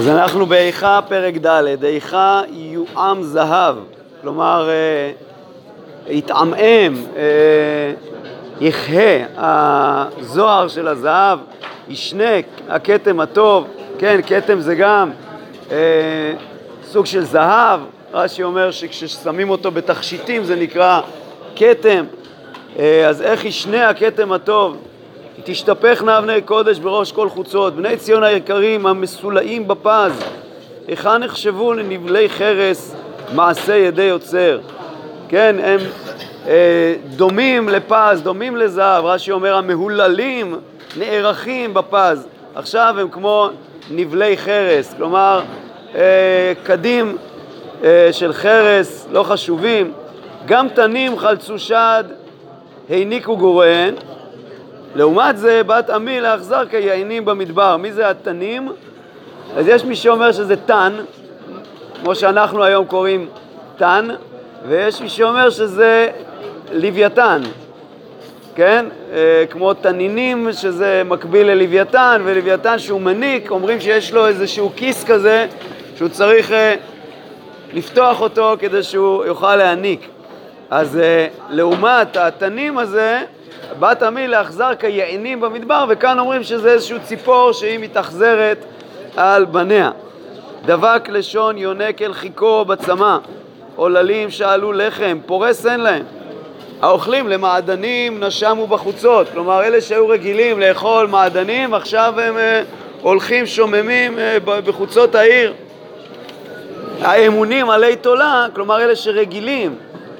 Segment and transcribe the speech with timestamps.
[0.00, 3.76] אז אנחנו באיכה פרק ד', איכה יועם זהב,
[4.20, 5.12] כלומר אה,
[6.08, 7.92] יתעמעם, אה,
[8.60, 11.38] יחהה הזוהר של הזהב,
[11.88, 12.30] ישנה
[12.68, 13.66] הכתם הטוב,
[13.98, 15.10] כן, כתם זה גם
[15.70, 16.32] אה,
[16.84, 17.80] סוג של זהב,
[18.12, 21.00] רש"י אומר שכששמים אותו בתכשיטים זה נקרא
[21.56, 22.04] כתם,
[22.78, 24.76] אה, אז איך ישנה הכתם הטוב?
[25.44, 30.22] תשתפכנה אבני קודש בראש כל חוצות, בני ציון היקרים המסולאים בפז,
[30.88, 32.94] היכן נחשבו לנבלי חרס
[33.34, 34.60] מעשה ידי יוצר?
[35.28, 35.78] כן, הם
[36.46, 40.56] אה, דומים לפז, דומים לזהב, רש"י אומר המהוללים
[40.96, 43.48] נערכים בפז, עכשיו הם כמו
[43.90, 45.42] נבלי חרס, כלומר
[45.94, 47.16] אה, קדים
[47.84, 49.92] אה, של חרס לא חשובים,
[50.46, 52.04] גם תנים חלצו שד
[52.90, 53.94] העניקו גוריהן
[54.94, 57.76] לעומת זה, בת עמי לאכזר כיעינים במדבר.
[57.76, 58.68] מי זה התנים?
[59.56, 60.92] אז יש מי שאומר שזה תן,
[62.02, 63.28] כמו שאנחנו היום קוראים
[63.76, 64.08] תן,
[64.68, 66.08] ויש מי שאומר שזה
[66.72, 67.42] לוויתן,
[68.54, 68.86] כן?
[69.12, 75.46] אה, כמו תנינים, שזה מקביל ללוויתן, ולוויתן שהוא מניק, אומרים שיש לו איזשהו כיס כזה,
[75.96, 76.74] שהוא צריך אה,
[77.72, 80.08] לפתוח אותו כדי שהוא יוכל להניק.
[80.70, 83.20] אז אה, לעומת התנים הזה,
[83.78, 88.64] בת עמי לאכזר כיעינים במדבר, וכאן אומרים שזה איזשהו ציפור שהיא מתאכזרת
[89.16, 89.90] על בניה.
[90.66, 93.18] דבק לשון יונק אל חיכו בצמא,
[93.76, 96.04] עוללים שאלו לחם, פורס אין להם.
[96.82, 102.40] האוכלים למעדנים נשמו בחוצות, כלומר אלה שהיו רגילים לאכול מעדנים עכשיו הם uh,
[103.02, 105.54] הולכים שוממים uh, בחוצות העיר.
[107.00, 109.74] האמונים עלי תולה, כלומר אלה שרגילים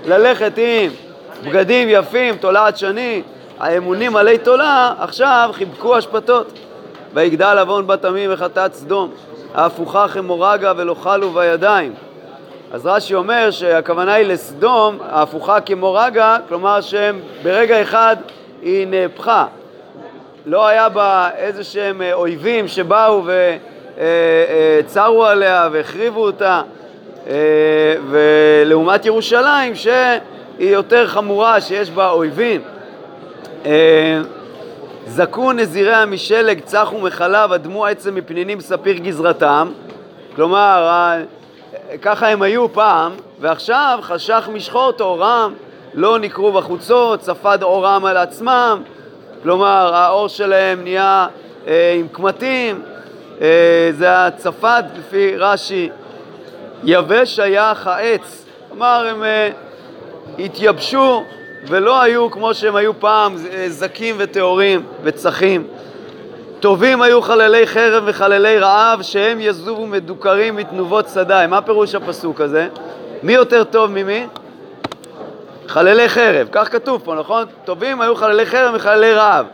[0.07, 0.91] ללכת עם
[1.45, 3.23] בגדים יפים, תולעת שני,
[3.61, 6.53] האמונים עלי תולה, עכשיו חיבקו אשפתות.
[7.15, 9.11] ויגדל עוון בת עמי וחטאת סדום,
[9.55, 11.95] ההפוכה כמורגה ולא חלו בידיים.
[12.73, 18.17] אז רש"י אומר שהכוונה היא לסדום, ההפוכה כמורגה, כלומר שהם ברגע אחד
[18.63, 19.47] היא נהפכה.
[20.47, 23.23] לא היה בה איזה שהם אויבים שבאו
[23.97, 26.63] וצרו עליה והחריבו אותה,
[28.11, 29.75] ולעומת ירושלים
[30.61, 32.61] שהיא יותר חמורה, שיש בה אויבים.
[33.67, 34.21] אה,
[35.07, 39.73] זקו נזיריה משלג, צחו מחלב, אדמו עצם מפנינים ספיר גזרתם.
[40.37, 40.89] כלומר,
[42.03, 45.55] ככה הם היו פעם, ועכשיו חשך משחור טהורם,
[45.95, 48.83] לא נקרו בחוצות, צפד אורם על עצמם,
[49.43, 51.27] כלומר האור שלהם נהיה
[51.67, 52.83] אה, עם קמטים,
[53.41, 55.91] אה, זה הצפד לפי רש"י,
[56.85, 59.51] יבש היה העץ, כלומר הם אה,
[60.45, 61.25] התייבשו
[61.67, 65.67] ולא היו כמו שהם היו פעם, אה, זכים וטהורים וצחים.
[66.61, 71.45] טובים היו חללי חרב וחללי רעב, שהם יזובו מדוכרים מתנובות שדי.
[71.49, 72.69] מה פירוש הפסוק הזה?
[73.23, 74.27] מי יותר טוב ממי?
[75.67, 77.45] חללי חרב, כך כתוב פה, נכון?
[77.65, 79.47] טובים היו חללי חרב וחללי רעב.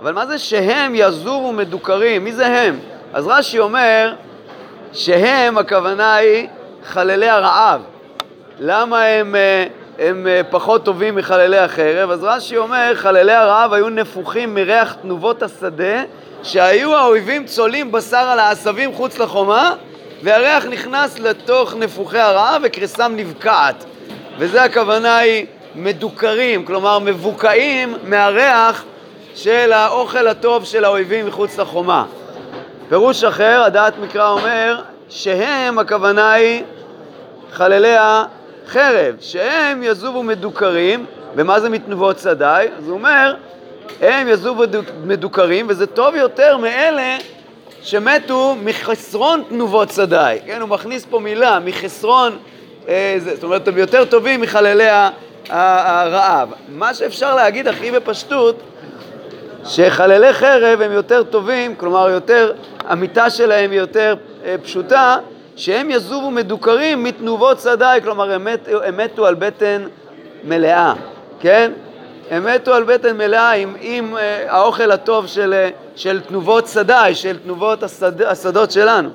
[0.00, 2.24] אבל מה זה שהם יזובו מדוכרים?
[2.24, 2.78] מי זה הם?
[3.12, 4.12] אז רש"י אומר
[4.92, 6.48] שהם, הכוונה היא
[6.84, 7.80] חללי הרעב.
[8.58, 9.34] למה הם...
[9.34, 14.92] Uh, הם אה, פחות טובים מחללי החרב, אז רש"י אומר, חללי הרעב היו נפוחים מריח
[14.92, 16.02] תנובות השדה,
[16.42, 19.74] שהיו האויבים צולים בשר על העשבים חוץ לחומה,
[20.22, 23.84] והריח נכנס לתוך נפוחי הרעב וקריסם נבקעת.
[24.38, 28.84] וזה הכוונה היא מדוכרים, כלומר מבוקעים מהריח
[29.34, 32.04] של האוכל הטוב של האויבים מחוץ לחומה.
[32.88, 36.62] פירוש אחר, הדעת מקרא אומר, שהם, הכוונה היא
[37.52, 37.96] חללי
[38.72, 42.66] חרב, שהם יזובו מדוכרים, ומה זה מתנובות שדי?
[42.78, 43.34] אז הוא אומר,
[44.00, 44.64] הם יזובו
[45.04, 47.16] מדוכרים, וזה טוב יותר מאלה
[47.82, 50.38] שמתו מחסרון תנובות שדי.
[50.46, 52.38] כן, הוא מכניס פה מילה, מחסרון,
[52.88, 54.88] אה, זה, זאת אומרת, הם יותר טובים מחללי
[55.48, 56.48] הרעב.
[56.68, 58.56] מה שאפשר להגיד הכי בפשטות,
[59.64, 62.52] שחללי חרב הם יותר טובים, כלומר יותר,
[62.84, 64.14] המיטה שלהם היא יותר
[64.44, 65.16] אה, פשוטה,
[65.60, 69.82] שהם יזובו מדוכרים מתנובות שדי, כלומר הם, מת, הם מתו על בטן
[70.44, 70.94] מלאה,
[71.40, 71.72] כן?
[72.30, 77.10] הם מתו על בטן מלאה עם, עם uh, האוכל הטוב של, uh, של תנובות שדי,
[77.14, 79.08] של תנובות השד, השדות שלנו.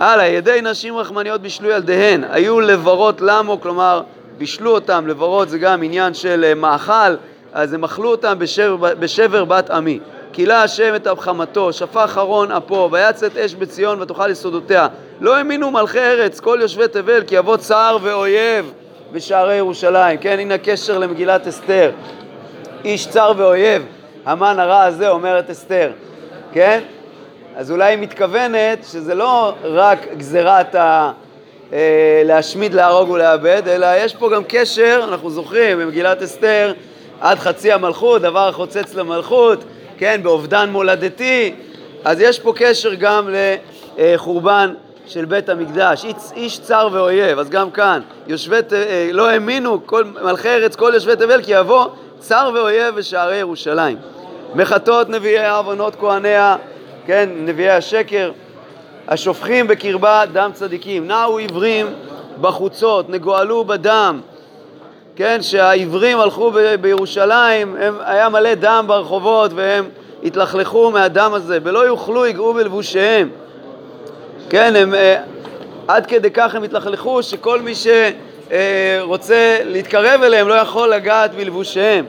[0.00, 4.02] הלאה, ידי נשים רחמניות בישלו ילדיהן, היו לברות למו, כלומר
[4.38, 7.14] בישלו אותם, לברות זה גם עניין של uh, מאכל,
[7.52, 9.98] אז הם אכלו אותם בשבר, בשבר בת עמי.
[10.32, 14.86] כילה השם את חמתו, שפך ארון אפו, ויצאת אש בציון ותאכל יסודותיה.
[15.20, 18.72] לא האמינו מלכי ארץ, כל יושבי תבל, כי יבוא צער ואויב
[19.12, 20.18] בשערי ירושלים.
[20.18, 21.90] כן, הנה הקשר למגילת אסתר.
[22.84, 23.82] איש צר ואויב,
[24.24, 25.90] המן הרע הזה, אומרת אסתר.
[26.52, 26.80] כן?
[27.56, 31.12] אז אולי היא מתכוונת שזה לא רק גזירת ה...
[31.72, 36.72] אה, להשמיד, להרוג ולאבד, אלא יש פה גם קשר, אנחנו זוכרים, במגילת אסתר,
[37.20, 39.64] עד חצי המלכות, דבר חוצץ למלכות,
[39.98, 41.54] כן, באובדן מולדתי,
[42.04, 43.28] אז יש פה קשר גם
[43.98, 44.74] לחורבן
[45.06, 46.06] של בית המקדש,
[46.36, 51.16] איש, צר ואויב, אז גם כאן, יושבי, אה, לא האמינו כל מלכי ארץ, כל יושבי
[51.16, 51.86] תבל, כי יבוא
[52.18, 53.96] צר ואויב בשערי ירושלים.
[54.54, 56.56] מחטות נביאי עוונות כהניה,
[57.06, 58.30] כן, נביאי השקר,
[59.08, 61.06] השופכים בקרבה דם צדיקים.
[61.06, 61.86] נעו עיוורים
[62.40, 64.20] בחוצות, נגואלו בדם.
[65.18, 69.88] כן, שהעיוורים הלכו ב- בירושלים, הם, היה מלא דם ברחובות והם
[70.24, 73.28] התלכלכו מהדם הזה, ולא יוכלו יגעו בלבושיהם.
[74.50, 75.22] כן, הם, אה,
[75.88, 82.04] עד כדי כך הם התלכלכו שכל מי שרוצה אה, להתקרב אליהם לא יכול לגעת בלבושיהם.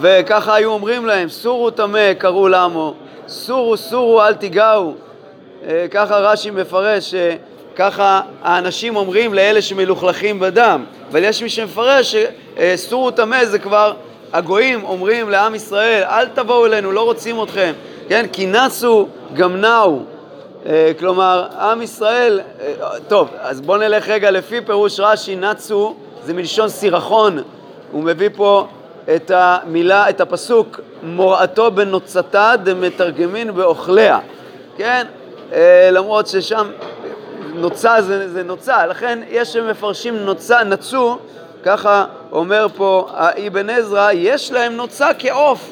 [0.00, 2.94] וככה היו אומרים להם, סורו טמא, קראו לעמו,
[3.28, 4.94] סורו סורו אל תיגעו.
[5.66, 7.14] אה, ככה רש"י מפרש,
[7.76, 12.16] ככה האנשים אומרים לאלה שמלוכלכים בדם, אבל יש מי שמפרש
[12.76, 13.92] שסורו טמא זה כבר
[14.32, 17.72] הגויים אומרים לעם ישראל, אל תבואו אלינו, לא רוצים אתכם,
[18.08, 18.26] כן?
[18.32, 20.02] כי נסו גם נעו.
[20.66, 22.72] אה, כלומר, עם ישראל, אה,
[23.08, 25.94] טוב, אז בואו נלך רגע לפי פירוש רש"י, נצו
[26.24, 27.42] זה מלשון סירחון,
[27.92, 28.66] הוא מביא פה
[29.14, 34.18] את המילה, את הפסוק, מוראתו בנוצתה דמתרגמין באוכליה,
[34.76, 35.06] כן?
[35.52, 36.66] אה, למרות ששם
[37.54, 41.18] נוצה זה, זה נוצה, לכן יש שמפרשים נוצה, נצו,
[41.62, 43.08] ככה אומר פה
[43.46, 45.70] אבן עזרא, יש להם נוצה כעוף,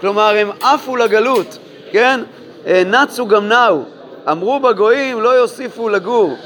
[0.00, 1.58] כלומר הם עפו לגלות,
[1.92, 2.20] כן?
[2.66, 3.84] נצו גם נעו.
[4.30, 6.36] אמרו בגויים לא יוסיפו לגור.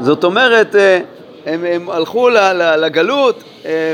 [0.00, 1.00] זאת אומרת, אה,
[1.46, 2.28] הם, הם הלכו
[2.78, 3.92] לגלות, אה,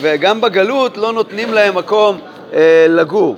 [0.00, 2.20] וגם בגלות לא נותנים להם מקום
[2.52, 3.36] אה, לגור.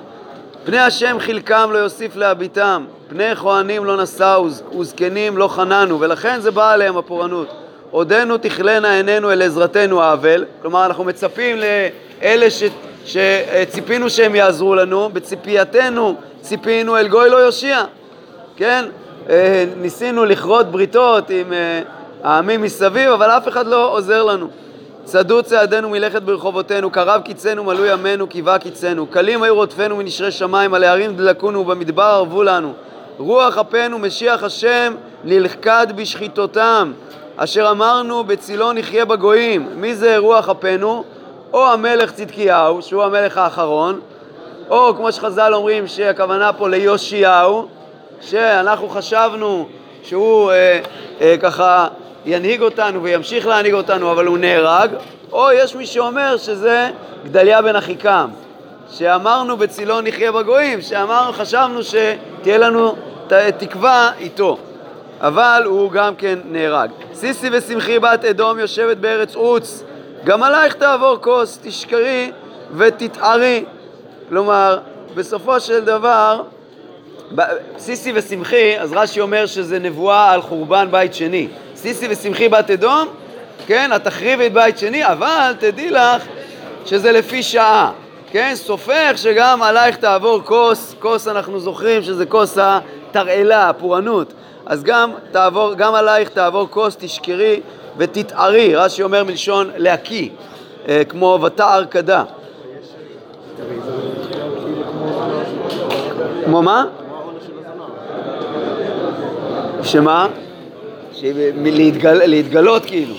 [0.64, 4.46] פני השם חלקם לא יוסיף להביטם, פני כהנים לא נשאו,
[4.78, 7.48] וזקנים לא חננו, ולכן זה בא עליהם הפורענות.
[7.90, 12.62] עודנו תכלנה עינינו אל עזרתנו האבל, כלומר אנחנו מצפים לאלה ש,
[13.04, 17.84] שציפינו שהם יעזרו לנו, בציפייתנו ציפינו אל גוי לא יושיע.
[18.56, 18.84] כן?
[19.30, 21.82] אה, ניסינו לכרות בריתות עם אה,
[22.22, 24.48] העמים מסביב, אבל אף אחד לא עוזר לנו.
[25.04, 29.06] צדו צעדינו מלכת ברחובותינו, קרב קיצנו, מלאו ימינו, קיבה קיצנו.
[29.06, 32.72] קלים היו רודפנו מנשרי שמיים, על הערים דלקונו, ובמדבר ערבו לנו.
[33.22, 36.92] רוח אפינו, משיח השם, נלכד בשחיתותם.
[37.36, 39.68] אשר אמרנו, בצילו נחיה בגויים.
[39.74, 41.04] מי זה רוח אפינו?
[41.52, 44.00] או המלך צדקיהו, שהוא המלך האחרון,
[44.70, 47.68] או כמו שחז"ל אומרים שהכוונה פה ליאשיהו,
[48.20, 49.68] שאנחנו חשבנו
[50.02, 50.80] שהוא אה,
[51.20, 51.88] אה, ככה
[52.26, 54.90] ינהיג אותנו וימשיך להנהיג אותנו, אבל הוא נהרג,
[55.32, 56.90] או יש מי שאומר שזה
[57.24, 58.28] גדליה בן אחיקם,
[58.92, 62.96] שאמרנו בצילו נחיה בגויים, שאמרנו, חשבנו שתהיה לנו
[63.58, 64.58] תקווה איתו,
[65.20, 66.90] אבל הוא גם כן נהרג.
[67.14, 69.84] סיסי ושמחי בת אדום יושבת בארץ עוץ,
[70.24, 72.32] גם עלייך תעבור כוס, תשקרי
[72.76, 73.64] ותתערי.
[74.28, 74.78] כלומר,
[75.14, 76.42] בסופו של דבר,
[77.78, 81.48] סיסי ושמחי, אז רש"י אומר שזה נבואה על חורבן בית שני.
[81.76, 83.08] סיסי ושמחי בת אדום,
[83.66, 86.22] כן, את תחריבי את בית שני, אבל תדעי לך
[86.86, 87.90] שזה לפי שעה.
[88.30, 92.58] כן, סופך שגם עלייך תעבור כוס, כוס אנחנו זוכרים שזה כוס
[93.12, 94.32] התרעלה, הפורענות.
[94.66, 97.60] אז גם, תעבור, גם עלייך תעבור כוס, תשקרי
[97.96, 100.28] ותתערי, רש"י אומר מלשון להקיא,
[100.88, 102.24] אה, כמו ותער כדה.
[106.44, 106.84] כמו מה?
[109.82, 110.26] שמה?
[111.62, 113.14] להתגל, להתגלות כאילו.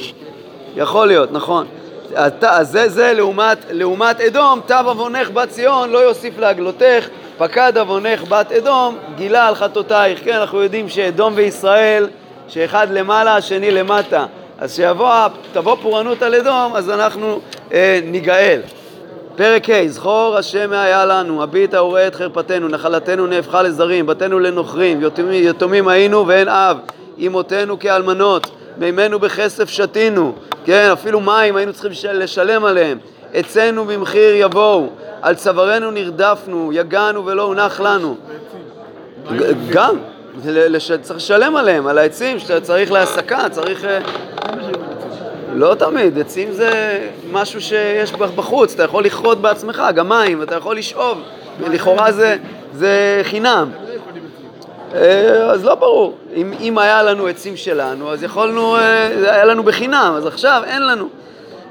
[0.75, 1.65] יכול להיות, נכון.
[2.15, 8.23] אז זה, זה לעומת, לעומת אדום, תב עוונך בת ציון, לא יוסיף להגלותך, פקד עוונך
[8.23, 10.19] בת אדום, גילה על חטאותייך.
[10.23, 12.07] כן, אנחנו יודעים שאדום וישראל,
[12.47, 14.25] שאחד למעלה, השני למטה.
[14.59, 14.81] אז
[15.43, 17.39] כשתבוא פורענות על אדום, אז אנחנו
[17.73, 18.61] אה, ניגאל.
[19.35, 25.03] פרק ה' זכור השם היה לנו, הביטה וראה את חרפתנו, נחלתנו נהפכה לזרים, בתינו לנוכרים,
[25.03, 26.77] יתומים, יתומים היינו ואין אב,
[27.27, 30.33] אמותינו כאלמנות, מימינו בכסף שתינו,
[30.65, 32.97] כן, אפילו מים היינו צריכים לשלם עליהם,
[33.39, 34.89] אצנו במחיר יבואו,
[35.23, 38.15] על צווארנו נרדפנו, יגענו ולא הונח לנו.
[39.71, 39.95] גם,
[41.01, 43.85] צריך לשלם עליהם, על העצים שאתה צריך להעסקה, צריך...
[43.85, 43.99] אה,
[45.53, 46.99] לא תמיד, עצים זה
[47.31, 51.21] משהו שיש בחוץ, אתה יכול לכרות בעצמך, גם מים, אתה יכול לשאוב,
[51.59, 52.37] לכאורה זה,
[52.73, 53.69] זה חינם.
[54.93, 59.45] אה, אז לא ברור, אם, אם היה לנו עצים שלנו, אז יכולנו, אה, זה היה
[59.45, 61.09] לנו בחינם, אז עכשיו אין לנו.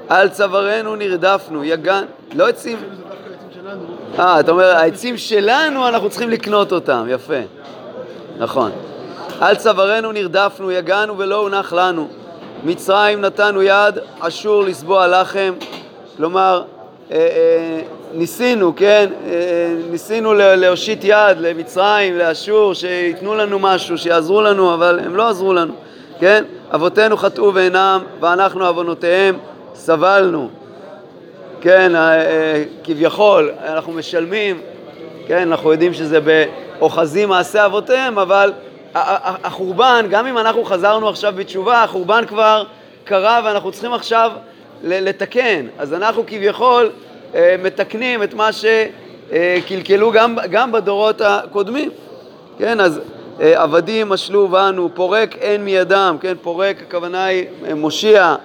[0.09, 2.03] על צווארנו נרדפנו, יגן,
[2.35, 2.77] לא עצים.
[4.19, 7.39] אה, אתה אומר, העצים שלנו, אנחנו צריכים לקנות אותם, יפה.
[8.37, 8.71] נכון.
[9.39, 12.07] על צווארנו נרדפנו, יגענו ולא הונח לנו.
[12.63, 15.53] מצרים נתנו יד, אשור לסבוע לחם.
[16.17, 16.63] כלומר,
[17.11, 17.81] אה, אה,
[18.13, 19.09] ניסינו, כן?
[19.27, 25.53] אה, ניסינו להושיט יד למצרים, לאשור, שייתנו לנו משהו, שיעזרו לנו, אבל הם לא עזרו
[25.53, 25.73] לנו,
[26.19, 26.43] כן?
[26.75, 29.37] אבותינו חטאו ואינם, ואנחנו עוונותיהם
[29.75, 30.49] סבלנו.
[31.63, 31.91] כן,
[32.83, 34.61] כביכול, אנחנו משלמים,
[35.27, 36.19] כן, אנחנו יודעים שזה
[36.79, 38.53] באוחזים מעשה אבותיהם, אבל
[38.93, 42.63] החורבן, גם אם אנחנו חזרנו עכשיו בתשובה, החורבן כבר
[43.03, 44.31] קרה ואנחנו צריכים עכשיו
[44.83, 45.65] לתקן.
[45.79, 46.89] אז אנחנו כביכול
[47.35, 51.89] אה, מתקנים את מה שקלקלו גם, גם בדורות הקודמים.
[52.57, 52.99] כן, אז
[53.41, 58.35] אה, עבדים משלו בנו, פורק אין מידם, כן, פורק הכוונה היא אה, מושיע,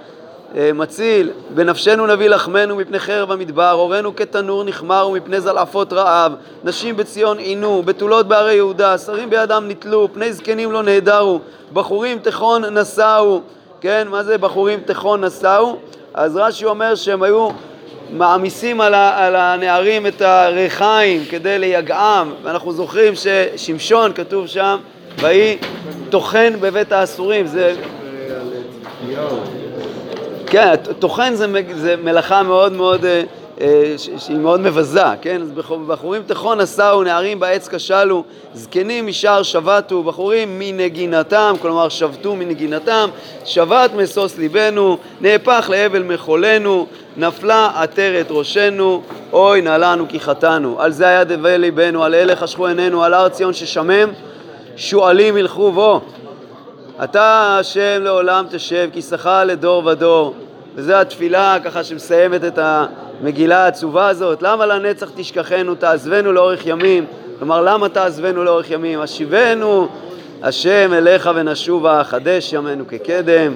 [0.54, 6.32] מציל, בנפשנו נביא לחמנו מפני חרב המדבר, הורינו כתנור נחמר ומפני זלעפות רעב,
[6.64, 11.40] נשים בציון עינו, בתולות בערי יהודה, שרים בידם נתלו, פני זקנים לא נהדרו,
[11.72, 13.40] בחורים תיכון נשאו,
[13.80, 15.76] כן, מה זה בחורים תיכון נשאו?
[16.14, 17.48] אז רש"י אומר שהם היו
[18.12, 24.78] מעמיסים על, ה, על הנערים את הריחיים כדי ליגעם, ואנחנו זוכרים ששמשון, כתוב שם,
[25.20, 25.58] ויהי
[26.10, 27.74] טוחן בבית האסורים, זה...
[30.50, 33.22] כן, טוחן זה, זה מלאכה מאוד מאוד, אה,
[33.60, 35.42] אה, שהיא מאוד מבזה, כן?
[35.42, 35.52] אז
[35.86, 38.24] בחורים תכון עשהו, נערים בעץ כשלו,
[38.54, 43.10] זקנים משער שבתו, בחורים מנגינתם, כלומר שבתו מנגינתם,
[43.44, 46.86] שבת משוש ליבנו, נהפך לאבל מחולנו,
[47.16, 49.02] נפלה עטרת ראשנו,
[49.32, 50.80] אוי נא לנו כי חטאנו.
[50.80, 54.08] על זה היה דבי ליבנו, על אלה חשכו עינינו, על הר ציון ששמם,
[54.76, 56.00] שועלים ילכו בו.
[57.04, 60.34] אתה השם לעולם תשב, כי שכה לדור ודור.
[60.74, 64.42] וזו התפילה ככה שמסיימת את המגילה העצובה הזאת.
[64.42, 67.06] למה לנצח תשכחנו, תעזבנו לאורך ימים?
[67.38, 69.00] כלומר, למה תעזבנו לאורך ימים?
[69.00, 69.88] השיבנו
[70.42, 73.54] השם אליך ונשובה, חדש ימינו כקדם.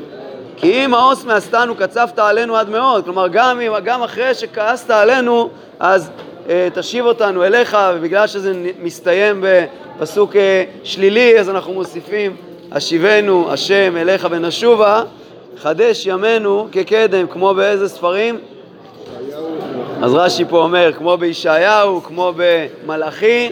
[0.56, 6.10] כי אם העוס מעשתנו קצבת עלינו עד מאוד, כלומר גם, גם אחרי שכעסת עלינו, אז
[6.48, 9.44] אה, תשיב אותנו אליך, ובגלל שזה מסתיים
[9.98, 12.36] בפסוק אה, שלילי, אז אנחנו מוסיפים
[12.74, 15.02] השיבנו השם אליך ונשובה,
[15.58, 18.38] חדש ימינו כקדם, כמו באיזה ספרים?
[20.02, 23.50] אז רש"י פה אומר, כמו בישעיהו, כמו במלאכי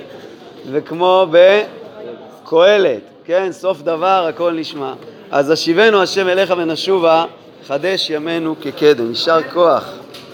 [0.71, 3.49] וכמו בקהלת, כן?
[3.53, 4.93] סוף דבר הכל נשמע.
[5.31, 7.25] אז השיבנו השם אליך ונשובה,
[7.67, 9.09] חדש ימינו כקדם.
[9.09, 9.93] יישר כוח.